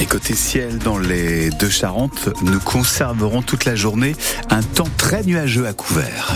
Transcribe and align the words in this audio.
Et 0.00 0.06
côté 0.06 0.34
ciel, 0.34 0.78
dans 0.78 0.98
les 0.98 1.50
deux 1.50 1.70
Charentes, 1.70 2.28
nous 2.42 2.60
conserverons 2.60 3.42
toute 3.42 3.64
la 3.64 3.76
journée 3.76 4.16
un 4.50 4.62
temps 4.62 4.88
très 4.96 5.22
nuageux 5.22 5.66
à 5.66 5.72
couvert. 5.72 6.34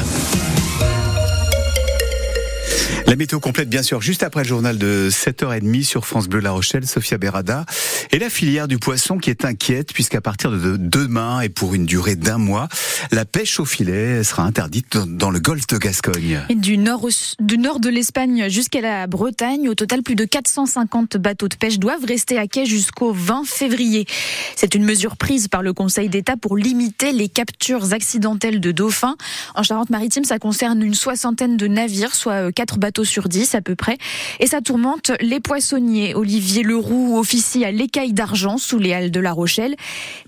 La 3.09 3.17
météo 3.17 3.41
complète, 3.41 3.71
bien 3.71 3.83
sûr, 3.83 4.03
juste 4.03 4.23
après 4.23 4.43
le 4.43 4.49
journal 4.49 4.77
de 4.77 5.09
7h30 5.11 5.83
sur 5.83 6.05
France 6.05 6.29
Bleu 6.29 6.41
La 6.41 6.51
Rochelle, 6.51 6.87
Sophia 6.87 7.17
Berada. 7.17 7.65
Et 8.13 8.19
la 8.19 8.29
filière 8.29 8.69
du 8.69 8.77
poisson 8.77 9.17
qui 9.17 9.31
est 9.31 9.47
inquiète, 9.47 9.95
puisqu'à 9.95 10.21
partir 10.21 10.51
de 10.51 10.77
demain 10.77 11.41
et 11.41 11.49
pour 11.49 11.75
une 11.75 11.87
durée 11.87 12.17
d'un 12.17 12.37
mois, 12.37 12.69
la 13.11 13.25
pêche 13.25 13.61
au 13.61 13.65
filet 13.65 14.23
sera 14.25 14.43
interdite 14.43 14.99
dans 14.99 15.31
le 15.31 15.41
golfe 15.41 15.67
de 15.69 15.79
Gascogne. 15.79 16.43
Et 16.51 16.55
du 16.55 16.77
nord, 16.77 17.09
du 17.41 17.57
nord 17.57 17.81
de 17.81 17.89
l'Espagne 17.89 18.51
jusqu'à 18.51 18.83
la 18.83 19.07
Bretagne, 19.07 19.71
au 19.71 19.75
total, 19.75 20.03
plus 20.03 20.15
de 20.15 20.27
450 20.27 21.17
bateaux 21.17 21.49
de 21.49 21.57
pêche 21.57 21.79
doivent 21.79 22.05
rester 22.05 22.37
à 22.37 22.47
quai 22.47 22.67
jusqu'au 22.67 23.15
20 23.15 23.45
février. 23.47 24.07
C'est 24.55 24.75
une 24.75 24.85
mesure 24.85 25.17
prise 25.17 25.49
par 25.49 25.63
le 25.63 25.73
Conseil 25.73 26.11
d'État 26.11 26.37
pour 26.37 26.59
limiter 26.59 27.13
les 27.13 27.31
captures 27.31 27.95
accidentelles 27.95 28.61
de 28.61 28.71
dauphins. 28.71 29.17
En 29.55 29.63
Charente-Maritime, 29.63 30.25
ça 30.25 30.39
concerne 30.39 30.83
une 30.83 30.95
soixantaine 30.95 31.57
de 31.57 31.67
navires, 31.67 32.15
soit 32.15 32.53
4 32.53 32.79
bateaux 32.79 32.98
sur 33.05 33.29
10 33.29 33.55
à 33.55 33.61
peu 33.61 33.75
près. 33.75 33.99
Et 34.41 34.47
ça 34.47 34.61
tourmente 34.61 35.13
les 35.21 35.41
poissonniers. 35.41 36.15
Olivier 36.15 36.63
Leroux 36.63 37.19
officie 37.19 37.65
à 37.65 37.71
l'écaille 37.71 38.13
d'argent 38.13 38.59
sous 38.59 38.79
les 38.79 38.93
halles 38.93 39.11
de 39.11 39.21
La 39.21 39.33
Rochelle. 39.33 39.77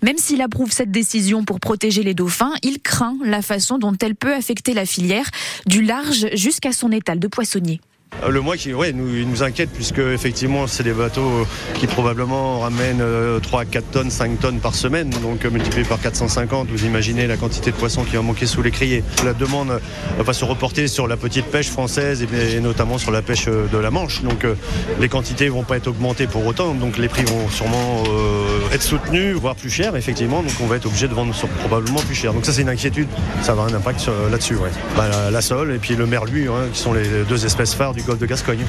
Même 0.02 0.18
s'il 0.18 0.42
approuve 0.42 0.72
cette 0.72 0.90
décision 0.90 1.44
pour 1.44 1.60
protéger 1.60 2.02
les 2.02 2.14
dauphins, 2.14 2.54
il 2.62 2.80
craint 2.80 3.16
la 3.24 3.42
façon 3.42 3.78
dont 3.78 3.94
elle 4.00 4.14
peut 4.14 4.34
affecter 4.34 4.74
la 4.74 4.86
filière, 4.86 5.30
du 5.66 5.82
large 5.82 6.28
jusqu'à 6.34 6.72
son 6.72 6.92
étal 6.92 7.18
de 7.18 7.28
poissonniers. 7.28 7.80
Euh, 8.22 8.28
le 8.28 8.40
mois 8.40 8.56
qui 8.56 8.72
nous, 8.72 9.42
inquiète 9.42 9.70
puisque 9.72 9.98
effectivement 9.98 10.66
c'est 10.66 10.82
des 10.82 10.92
bateaux 10.92 11.46
qui 11.74 11.86
probablement 11.86 12.60
ramènent 12.60 13.02
3 13.42 13.64
4 13.64 13.82
euh, 13.82 13.86
tonnes, 13.92 14.10
5 14.10 14.40
tonnes 14.40 14.58
par 14.58 14.74
semaine, 14.74 15.10
donc 15.22 15.44
euh, 15.44 15.50
multiplié 15.50 15.84
par 15.84 16.00
450, 16.00 16.68
vous 16.68 16.84
imaginez 16.84 17.26
la 17.26 17.36
quantité 17.36 17.70
de 17.70 17.76
poissons 17.76 18.04
qui 18.04 18.16
va 18.16 18.22
manquer 18.22 18.46
sous 18.46 18.62
les 18.62 18.70
criers. 18.70 19.02
La 19.24 19.32
demande 19.32 19.80
va 20.18 20.32
se 20.32 20.44
reporter 20.44 20.88
sur 20.88 21.08
la 21.08 21.16
petite 21.16 21.46
pêche 21.46 21.68
française 21.68 22.22
et, 22.22 22.60
notamment 22.60 22.98
sur 22.98 23.10
la 23.10 23.22
pêche 23.22 23.46
de 23.46 23.78
la 23.78 23.90
Manche, 23.90 24.22
donc 24.22 24.46
les 25.00 25.08
quantités 25.08 25.48
vont 25.48 25.64
pas 25.64 25.76
être 25.76 25.88
augmentées 25.88 26.26
pour 26.26 26.46
autant, 26.46 26.74
donc 26.74 26.98
les 26.98 27.08
prix 27.08 27.24
vont 27.24 27.48
sûrement 27.48 28.04
être 28.72 28.82
soutenus, 28.82 29.34
voire 29.34 29.56
plus 29.56 29.70
chers 29.70 29.96
effectivement, 29.96 30.42
donc 30.42 30.52
on 30.60 30.66
va 30.66 30.76
être 30.76 30.86
obligé 30.86 31.08
de 31.08 31.14
vendre 31.14 31.34
probablement 31.60 32.00
plus 32.00 32.14
cher. 32.14 32.32
Donc 32.32 32.44
ça 32.44 32.52
c'est 32.52 32.62
une 32.62 32.68
inquiétude, 32.68 33.08
ça 33.40 33.48
va 33.48 33.62
avoir 33.62 33.68
un 33.68 33.74
impact 33.74 34.08
là-dessus. 34.30 34.56
Bah, 34.96 35.08
la, 35.30 35.40
sole 35.40 35.72
et 35.72 35.78
puis 35.78 35.96
le 35.96 36.06
merlu, 36.06 36.50
hein, 36.50 36.68
qui 36.72 36.78
sont 36.78 36.92
les 36.92 37.24
deux 37.28 37.46
espèces 37.46 37.74
phares 37.74 37.94
du 37.94 37.99
golfe 38.02 38.18
de 38.18 38.26
Gascogne. 38.26 38.64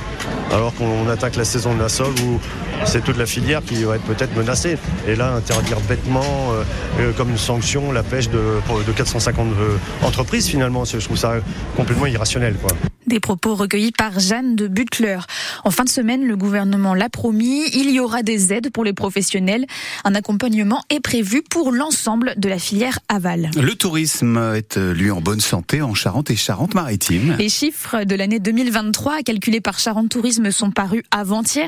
Alors 0.52 0.74
qu'on 0.76 1.08
attaque 1.10 1.36
la 1.36 1.46
saison 1.46 1.74
de 1.74 1.82
la 1.82 1.90
sole 1.90 2.14
où 2.26 2.40
c'est 2.86 3.04
toute 3.04 3.18
la 3.18 3.26
filière 3.26 3.62
qui 3.64 3.84
va 3.84 3.96
être 3.96 4.04
peut-être 4.04 4.36
menacée. 4.36 4.78
Et 5.08 5.16
là, 5.16 5.34
interdire 5.34 5.80
bêtement, 5.88 6.24
euh, 6.52 6.64
euh, 7.00 7.12
comme 7.14 7.30
une 7.30 7.38
sanction, 7.38 7.92
la 7.92 8.04
pêche 8.04 8.30
de, 8.30 8.40
de 8.86 8.92
450 8.92 9.48
euh, 9.48 9.78
entreprises, 10.06 10.48
finalement, 10.48 10.84
je 10.86 10.98
trouve 10.98 11.18
ça 11.18 11.36
complètement 11.76 12.08
irrationnel. 12.08 12.56
Quoi. 12.62 12.76
Des 13.12 13.20
propos 13.20 13.56
recueillis 13.56 13.92
par 13.92 14.22
Jeanne 14.22 14.56
de 14.56 14.70
Butler. 14.70 15.20
En 15.66 15.70
fin 15.70 15.84
de 15.84 15.90
semaine, 15.90 16.26
le 16.26 16.38
gouvernement 16.38 16.94
l'a 16.94 17.10
promis, 17.10 17.64
il 17.74 17.90
y 17.90 18.00
aura 18.00 18.24
des 18.24 18.54
aides 18.54 18.72
pour 18.72 18.86
les 18.86 18.94
professionnels. 18.94 19.66
Un 20.06 20.16
accompagnement 20.16 20.82
est 20.90 21.02
prévu 21.02 21.42
pour 21.42 21.74
l'ensemble 21.74 22.34
de 22.38 22.48
la 22.48 22.58
filière 22.58 23.00
aval. 23.10 23.52
Le 23.58 23.76
tourisme 23.76 24.38
est, 24.56 24.78
lui, 24.78 25.12
en 25.12 25.20
bonne 25.20 25.42
santé 25.42 25.82
en 25.82 25.94
Charente 25.94 26.32
et 26.32 26.38
Charente-Maritime. 26.38 27.36
Les 27.38 27.50
chiffres 27.50 28.06
de 28.06 28.16
l'année 28.16 28.40
2023 28.40 29.24
calculés 29.24 29.60
par 29.60 29.78
Charente 29.78 30.08
Tourisme 30.08 30.50
sont 30.50 30.72
parus 30.72 31.04
avant-hier. 31.12 31.68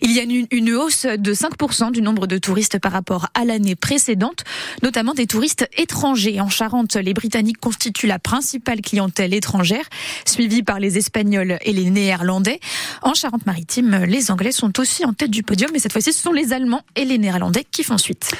Il 0.00 0.12
y 0.12 0.20
a 0.20 0.22
une, 0.22 0.46
une 0.52 0.74
hausse 0.74 1.06
de 1.06 1.34
5% 1.34 1.90
du 1.90 2.02
nombre 2.02 2.28
de 2.28 2.38
touristes 2.38 2.78
par 2.78 2.92
rapport 2.92 3.26
à 3.34 3.44
l'année 3.44 3.74
précédente, 3.74 4.44
notamment 4.84 5.14
des 5.14 5.26
touristes 5.26 5.68
étrangers. 5.76 6.40
En 6.40 6.50
Charente, 6.50 6.94
les 6.94 7.14
Britanniques 7.14 7.58
constituent 7.58 8.06
la 8.06 8.20
principale 8.20 8.80
clientèle 8.80 9.34
étrangère, 9.34 9.88
suivie 10.24 10.62
par 10.62 10.78
les 10.78 10.83
Espagnols 10.88 11.58
et 11.62 11.72
les 11.72 11.90
Néerlandais. 11.90 12.60
En 13.02 13.14
Charente-Maritime, 13.14 14.04
les 14.06 14.30
Anglais 14.30 14.52
sont 14.52 14.78
aussi 14.80 15.04
en 15.04 15.12
tête 15.12 15.30
du 15.30 15.42
podium, 15.42 15.70
mais 15.72 15.78
cette 15.78 15.92
fois-ci, 15.92 16.12
ce 16.12 16.22
sont 16.22 16.32
les 16.32 16.52
Allemands 16.52 16.82
et 16.96 17.04
les 17.04 17.18
Néerlandais 17.18 17.64
qui 17.70 17.82
font 17.84 17.98
suite. 17.98 18.32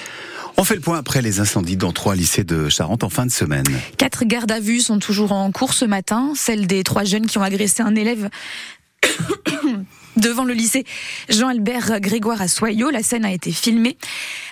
On 0.57 0.65
fait 0.65 0.77
le 0.77 0.81
point 0.81 0.99
après 0.99 1.21
les 1.21 1.41
incendies 1.41 1.77
dans 1.77 1.93
trois 1.93 2.15
lycées 2.15 2.45
de 2.45 2.69
Charente 2.69 3.03
en 3.03 3.11
fin 3.11 3.27
de 3.27 3.33
semaine. 3.33 3.65
Quatre 3.99 4.25
gardes 4.25 4.53
à 4.53 4.61
vue 4.61 4.81
sont 4.81 4.99
toujours 4.99 5.33
en 5.33 5.51
cours 5.51 5.75
ce 5.75 5.85
matin. 5.85 6.33
Celle 6.37 6.67
des 6.67 6.85
trois 6.85 7.05
jeunes 7.05 7.27
qui 7.27 7.39
ont 7.39 7.43
agressé 7.43 7.83
un 7.83 7.97
élève 7.97 8.31
devant 10.25 10.45
le 10.45 10.55
lycée 10.55 10.85
Jean-Albert 11.29 12.01
Grégoire 12.01 12.41
à 12.41 12.49
Soyaux. 12.49 12.89
La 12.89 13.03
scène 13.03 13.27
a 13.27 13.33
été 13.33 13.53
filmée. 13.53 13.99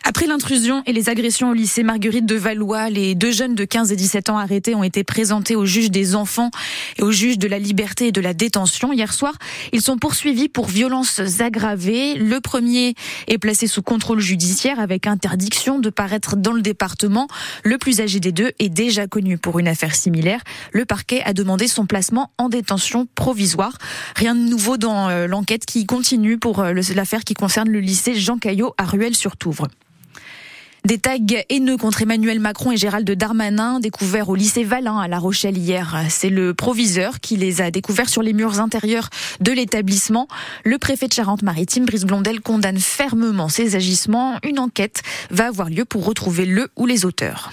Après 0.04 0.26
l'intrusion 0.26 0.82
et 0.84 0.92
les 0.92 1.08
agressions 1.08 1.50
au 1.50 1.54
lycée 1.54 1.82
Marguerite 1.82 2.26
de 2.26 2.34
Valois, 2.34 2.90
les 2.90 3.14
deux 3.14 3.30
jeunes 3.30 3.54
de 3.54 3.64
15 3.64 3.90
et 3.90 3.96
17 3.96 4.28
ans 4.28 4.36
arrêtés 4.36 4.74
ont 4.74 4.82
été 4.82 5.02
présentés 5.02 5.56
au 5.56 5.64
juge 5.64 5.90
des 5.90 6.14
enfants 6.14 6.50
et 6.98 7.02
au 7.02 7.10
juge 7.10 7.38
de 7.38 7.48
la 7.48 7.58
liberté 7.58 8.08
et 8.08 8.12
de 8.12 8.20
la 8.20 8.34
détention. 8.34 8.92
Hier 8.92 9.14
soir, 9.14 9.32
ils 9.72 9.80
sont 9.80 9.96
poursuivis 9.96 10.50
pour 10.50 10.66
violences 10.66 11.20
aggravées. 11.40 12.16
Le 12.16 12.40
premier 12.40 12.94
est 13.28 13.38
placé 13.38 13.66
sous 13.66 13.82
contrôle 13.82 14.20
judiciaire 14.20 14.78
avec 14.78 15.06
interdiction 15.06 15.78
de 15.78 15.88
paraître 15.88 16.36
dans 16.36 16.52
le 16.52 16.60
département. 16.60 17.28
Le 17.64 17.78
plus 17.78 18.00
âgé 18.00 18.20
des 18.20 18.32
deux 18.32 18.52
est 18.58 18.68
déjà 18.68 19.06
connu 19.06 19.38
pour 19.38 19.58
une 19.58 19.68
affaire 19.68 19.94
similaire. 19.94 20.40
Le 20.72 20.84
parquet 20.84 21.22
a 21.24 21.32
demandé 21.32 21.66
son 21.66 21.86
placement 21.86 22.30
en 22.36 22.50
détention 22.50 23.06
provisoire. 23.14 23.78
Rien 24.16 24.34
de 24.34 24.40
nouveau 24.40 24.76
dans 24.76 25.08
euh, 25.08 25.26
qui 25.66 25.86
continue 25.86 26.38
pour 26.38 26.60
euh, 26.60 26.72
l'affaire 26.94 27.24
qui 27.24 27.34
concerne 27.34 27.68
le 27.68 27.80
lycée 27.80 28.14
Jean 28.14 28.38
Caillot 28.38 28.74
à 28.78 28.84
Ruelle-sur-Touvre. 28.84 29.68
Des 30.84 30.98
tags 30.98 31.16
haineux 31.48 31.76
contre 31.76 32.02
Emmanuel 32.02 32.40
Macron 32.40 32.72
et 32.72 32.76
Gérald 32.76 33.08
Darmanin 33.08 33.78
découverts 33.78 34.28
au 34.28 34.34
lycée 34.34 34.64
Valin 34.64 34.98
à 34.98 35.06
La 35.06 35.20
Rochelle 35.20 35.56
hier. 35.56 35.96
C'est 36.08 36.28
le 36.28 36.54
proviseur 36.54 37.20
qui 37.20 37.36
les 37.36 37.60
a 37.60 37.70
découverts 37.70 38.08
sur 38.08 38.20
les 38.20 38.32
murs 38.32 38.58
intérieurs 38.58 39.08
de 39.40 39.52
l'établissement. 39.52 40.26
Le 40.64 40.78
préfet 40.78 41.06
de 41.06 41.12
Charente-Maritime, 41.12 41.84
Brice 41.84 42.04
Blondel, 42.04 42.40
condamne 42.40 42.78
fermement 42.78 43.48
ces 43.48 43.76
agissements. 43.76 44.38
Une 44.42 44.58
enquête 44.58 45.02
va 45.30 45.46
avoir 45.46 45.70
lieu 45.70 45.84
pour 45.84 46.04
retrouver 46.04 46.46
le 46.46 46.68
ou 46.74 46.86
les 46.86 47.04
auteurs. 47.04 47.52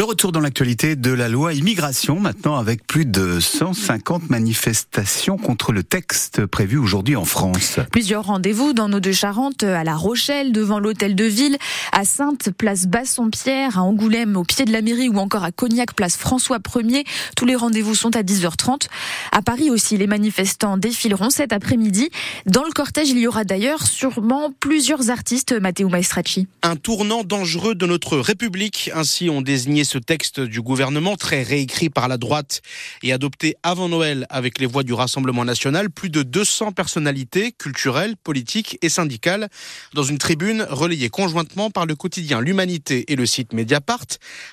Le 0.00 0.04
retour 0.04 0.32
dans 0.32 0.40
l'actualité 0.40 0.96
de 0.96 1.12
la 1.12 1.28
loi 1.28 1.52
immigration, 1.52 2.18
maintenant 2.18 2.56
avec 2.56 2.86
plus 2.86 3.04
de 3.04 3.38
150 3.38 4.30
manifestations 4.30 5.36
contre 5.36 5.72
le 5.72 5.82
texte 5.82 6.46
prévu 6.46 6.78
aujourd'hui 6.78 7.16
en 7.16 7.26
France. 7.26 7.78
Plusieurs 7.92 8.24
rendez-vous 8.24 8.72
dans 8.72 8.88
nos 8.88 8.98
deux 8.98 9.12
Charentes, 9.12 9.62
à 9.62 9.84
La 9.84 9.94
Rochelle, 9.94 10.52
devant 10.52 10.78
l'hôtel 10.78 11.14
de 11.14 11.24
ville, 11.24 11.58
à 11.92 12.06
Sainte, 12.06 12.48
place 12.56 12.86
Bassompierre, 12.86 13.76
à 13.76 13.82
Angoulême, 13.82 14.38
au 14.38 14.44
pied 14.44 14.64
de 14.64 14.72
la 14.72 14.80
mairie 14.80 15.10
ou 15.10 15.18
encore 15.18 15.44
à 15.44 15.52
Cognac, 15.52 15.92
place 15.92 16.16
François 16.16 16.60
1er. 16.60 17.04
Tous 17.36 17.44
les 17.44 17.54
rendez-vous 17.54 17.94
sont 17.94 18.16
à 18.16 18.22
10h30. 18.22 18.86
À 19.32 19.42
Paris 19.42 19.68
aussi, 19.68 19.98
les 19.98 20.06
manifestants 20.06 20.78
défileront 20.78 21.28
cet 21.28 21.52
après-midi. 21.52 22.08
Dans 22.46 22.64
le 22.64 22.72
cortège, 22.72 23.10
il 23.10 23.18
y 23.18 23.26
aura 23.26 23.44
d'ailleurs 23.44 23.86
sûrement 23.86 24.50
plusieurs 24.60 25.10
artistes, 25.10 25.52
Matteo 25.52 25.90
Maestracci. 25.90 26.46
Un 26.62 26.76
tournant 26.76 27.22
dangereux 27.22 27.74
de 27.74 27.84
notre 27.84 28.16
République, 28.16 28.90
ainsi 28.94 29.28
ont 29.28 29.42
désigné 29.42 29.84
ce 29.90 29.98
texte 29.98 30.38
du 30.38 30.62
gouvernement, 30.62 31.16
très 31.16 31.42
réécrit 31.42 31.90
par 31.90 32.06
la 32.06 32.16
droite 32.16 32.62
et 33.02 33.12
adopté 33.12 33.56
avant 33.64 33.88
Noël 33.88 34.24
avec 34.30 34.60
les 34.60 34.66
voix 34.66 34.84
du 34.84 34.92
Rassemblement 34.92 35.44
national, 35.44 35.90
plus 35.90 36.10
de 36.10 36.22
200 36.22 36.70
personnalités 36.70 37.50
culturelles, 37.50 38.14
politiques 38.16 38.78
et 38.82 38.88
syndicales 38.88 39.48
dans 39.92 40.04
une 40.04 40.18
tribune 40.18 40.64
relayée 40.70 41.08
conjointement 41.08 41.70
par 41.70 41.86
le 41.86 41.96
quotidien 41.96 42.40
L'Humanité 42.40 43.04
et 43.12 43.16
le 43.16 43.26
site 43.26 43.52
Mediapart. 43.52 44.06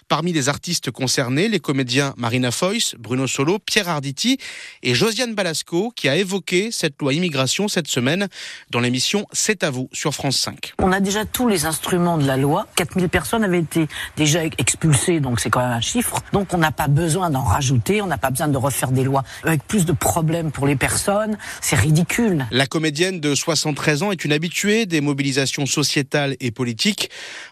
Parmi 0.07 0.33
les 0.33 0.49
artistes 0.49 0.89
concernés, 0.89 1.49
les 1.49 1.59
comédiens 1.59 2.15
Marina 2.17 2.49
Foïs, 2.49 2.95
Bruno 2.97 3.27
Solo, 3.27 3.59
Pierre 3.59 3.89
Arditi 3.89 4.39
et 4.81 4.95
Josiane 4.95 5.35
Balasco 5.35 5.91
qui 5.95 6.09
a 6.09 6.15
évoqué 6.15 6.71
cette 6.71 6.99
loi 6.99 7.13
immigration 7.13 7.67
cette 7.67 7.87
semaine 7.87 8.27
dans 8.71 8.79
l'émission 8.79 9.27
C'est 9.33 9.63
à 9.63 9.69
vous 9.69 9.87
sur 9.93 10.15
France 10.15 10.37
5. 10.37 10.73
On 10.79 10.91
a 10.91 10.99
déjà 10.99 11.25
tous 11.25 11.47
les 11.47 11.65
instruments 11.65 12.17
de 12.17 12.25
la 12.25 12.37
loi. 12.37 12.65
4000 12.75 13.07
personnes 13.09 13.43
avaient 13.43 13.59
été 13.59 13.87
déjà 14.15 14.43
expulsées 14.43 15.19
donc 15.27 15.41
c'est 15.41 15.49
quand 15.49 15.59
même 15.59 15.71
un 15.71 15.81
chiffre. 15.81 16.21
Donc 16.31 16.53
on 16.53 16.57
n'a 16.57 16.71
pas 16.71 16.87
besoin 16.87 17.29
d'en 17.29 17.43
rajouter, 17.43 18.01
on 18.01 18.07
n'a 18.07 18.17
pas 18.17 18.29
besoin 18.29 18.47
de 18.47 18.55
refaire 18.55 18.91
des 18.91 19.03
lois 19.03 19.23
avec 19.43 19.61
plus 19.67 19.85
de 19.85 19.91
problèmes 19.91 20.51
pour 20.51 20.65
les 20.65 20.77
personnes. 20.77 21.37
C'est 21.59 21.75
ridicule. 21.75 22.47
La 22.49 22.65
comédienne 22.65 23.19
de 23.19 23.35
73 23.35 24.03
ans 24.03 24.11
est 24.13 24.23
une 24.23 24.31
habituée 24.31 24.85
des 24.85 25.01
mobilisations 25.01 25.65
sociétales 25.65 26.37
et 26.39 26.51
politiques. 26.51 27.09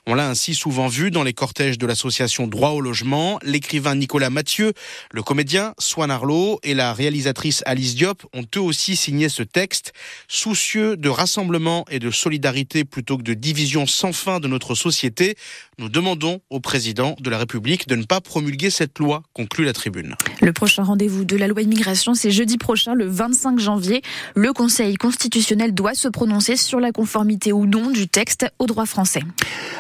On 0.08 0.16
l'a 0.16 0.30
ainsi 0.30 0.56
souvent 0.56 0.88
vu 0.88 1.12
dans 1.12 1.24
les 1.24 1.34
cortèges 1.34 1.78
de 1.78 1.86
l'association 1.86 2.48
Droit 2.48 2.70
au 2.70 2.80
logement. 2.80 3.40
L'écrivain 3.44 3.96
Nicolas 3.96 4.30
Mathieu, 4.30 4.72
le 5.12 5.22
comédien 5.22 5.74
Swan 5.78 6.12
Arlo 6.12 6.60
et 6.64 6.76
la 6.76 6.94
réalisatrice 6.94 7.62
Alice 7.66 7.96
Diop 7.96 8.24
ont 8.34 8.46
eux 8.56 8.62
aussi 8.62 8.96
signé 8.96 9.28
ce 9.28 9.44
texte, 9.44 9.92
soucieux 10.30 10.96
de 10.96 11.10
rassemblement 11.10 11.84
et 11.92 12.00
de 12.00 12.10
solidarité 12.10 12.86
plutôt 12.86 13.18
que 13.18 13.24
de 13.24 13.34
division 13.34 13.86
sans 13.86 14.14
fin 14.14 14.40
de 14.40 14.48
notre 14.48 14.76
société. 14.76 15.36
Nous 15.78 15.90
demandons 15.90 16.40
au 16.50 16.62
président 16.62 17.18
de 17.20 17.30
la 17.30 17.38
République 17.38 17.55
République 17.56 17.88
de 17.88 17.96
ne 17.96 18.04
pas 18.04 18.20
promulguer 18.20 18.70
cette 18.70 19.00
loi, 19.00 19.24
conclut 19.32 19.64
la 19.64 19.72
tribune. 19.72 20.16
Le 20.42 20.52
prochain 20.52 20.84
rendez-vous 20.84 21.24
de 21.24 21.38
la 21.38 21.48
loi 21.48 21.62
immigration, 21.62 22.14
c'est 22.14 22.30
jeudi 22.30 22.58
prochain, 22.58 22.94
le 22.94 23.06
25 23.06 23.60
janvier. 23.60 24.02
Le 24.36 24.52
Conseil 24.52 24.96
constitutionnel 24.96 25.74
doit 25.74 25.94
se 25.94 26.10
prononcer 26.10 26.58
sur 26.58 26.82
la 26.82 26.92
conformité 26.92 27.54
ou 27.54 27.66
non 27.66 27.92
du 27.92 28.10
texte 28.10 28.46
au 28.60 28.66
droit 28.66 28.86
français. 28.86 29.22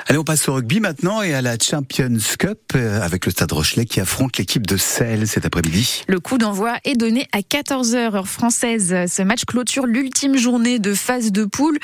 Allez, 0.07 0.17
on 0.17 0.23
passe 0.23 0.47
au 0.47 0.53
rugby 0.53 0.79
maintenant 0.79 1.21
et 1.21 1.33
à 1.33 1.41
la 1.41 1.57
Champions 1.59 2.17
Cup 2.39 2.59
euh, 2.75 3.01
avec 3.01 3.25
le 3.25 3.31
Stade 3.31 3.51
Rochelet 3.51 3.83
qui 3.83 3.99
affronte 3.99 4.37
l'équipe 4.37 4.65
de 4.65 4.77
Sel 4.77 5.27
cet 5.27 5.45
après-midi. 5.45 6.05
Le 6.07 6.21
coup 6.21 6.37
d'envoi 6.37 6.77
est 6.85 6.95
donné 6.95 7.27
à 7.33 7.39
14h 7.39 8.15
heure 8.15 8.27
française. 8.29 8.95
Ce 9.11 9.21
match 9.21 9.43
clôture 9.43 9.85
l'ultime 9.85 10.37
journée 10.37 10.79
de 10.79 10.93
phase 10.93 11.33
de 11.33 11.43
poule. 11.43 11.77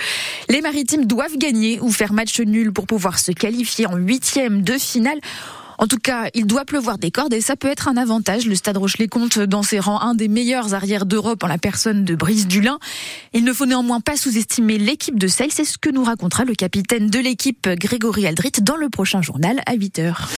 Les 0.48 0.62
Maritimes 0.62 1.06
doivent 1.06 1.38
gagner 1.38 1.82
ou 1.82 1.92
faire 1.92 2.14
match 2.14 2.40
nul 2.40 2.72
pour 2.72 2.88
pouvoir 2.88 3.20
se 3.20 3.34
qualifier 3.34 3.88
en 3.88 3.98
huitième 3.98 4.62
de 4.62 4.78
finale. 4.78 5.20
En 5.82 5.88
tout 5.88 5.98
cas, 5.98 6.30
il 6.36 6.46
doit 6.46 6.64
pleuvoir 6.64 7.00
des 7.00 7.10
cordes 7.10 7.34
et 7.34 7.42
ça 7.42 7.56
peut 7.56 7.68
être 7.68 7.88
un 7.88 7.98
avantage. 7.98 8.46
Le 8.46 8.54
Stade 8.54 8.78
Rochelet 8.78 9.08
compte 9.08 9.40
dans 9.40 9.64
ses 9.64 9.80
rangs 9.80 10.00
un 10.00 10.14
des 10.14 10.28
meilleurs 10.28 10.76
arrières 10.76 11.08
d'Europe 11.08 11.44
en 11.44 11.48
la 11.48 11.58
personne 11.58 12.06
de 12.06 12.14
Brice 12.14 12.46
Dulin. 12.46 12.78
Il 13.34 13.44
ne 13.44 13.52
faut 13.52 13.66
néanmoins 13.66 14.00
pas 14.00 14.16
sous-estimer 14.16 14.78
l'équipe 14.78 15.18
de 15.18 15.28
Sel. 15.28 15.52
C'est 15.52 15.66
ce 15.66 15.80
que 15.80 15.90
nous 15.90 16.04
racontera 16.04 16.46
le 16.46 16.54
capitaine 16.54 17.10
de 17.10 17.18
l'équipe 17.18 17.68
Grégory 17.68 18.28
Aldrit 18.28 18.52
dans 18.62 18.76
le 18.76 18.90
prochain 18.90 19.24
journal 19.24 19.64
à 19.66 19.76
8h. 19.76 20.30